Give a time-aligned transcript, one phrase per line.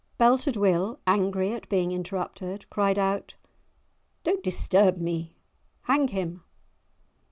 [0.17, 5.35] Belted Will, angry at being interrupted, cried out:—"Don't disturb me;
[5.83, 6.43] hang him!"